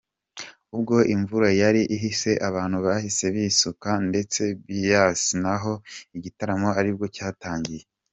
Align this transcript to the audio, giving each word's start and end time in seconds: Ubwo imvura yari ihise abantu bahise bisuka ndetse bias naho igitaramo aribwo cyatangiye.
Ubwo 0.75 0.95
imvura 1.15 1.49
yari 1.61 1.81
ihise 1.95 2.31
abantu 2.49 2.77
bahise 2.85 3.25
bisuka 3.35 3.89
ndetse 4.09 4.41
bias 4.65 5.21
naho 5.43 5.73
igitaramo 6.17 6.69
aribwo 6.79 7.07
cyatangiye. 7.17 7.83